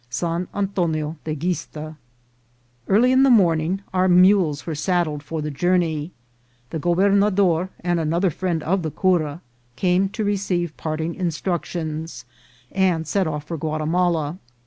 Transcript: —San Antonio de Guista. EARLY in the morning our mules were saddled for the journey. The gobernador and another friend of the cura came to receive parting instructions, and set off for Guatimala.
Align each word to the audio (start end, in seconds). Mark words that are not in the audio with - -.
—San 0.21 0.47
Antonio 0.55 1.15
de 1.25 1.35
Guista. 1.35 1.95
EARLY 2.87 3.11
in 3.11 3.21
the 3.21 3.29
morning 3.29 3.83
our 3.93 4.07
mules 4.07 4.65
were 4.65 4.73
saddled 4.73 5.21
for 5.21 5.43
the 5.43 5.51
journey. 5.51 6.11
The 6.71 6.79
gobernador 6.79 7.69
and 7.81 7.99
another 7.99 8.31
friend 8.31 8.63
of 8.63 8.81
the 8.81 8.89
cura 8.89 9.41
came 9.75 10.09
to 10.09 10.23
receive 10.23 10.75
parting 10.75 11.13
instructions, 11.13 12.25
and 12.71 13.05
set 13.05 13.27
off 13.27 13.43
for 13.43 13.57
Guatimala. 13.59 14.39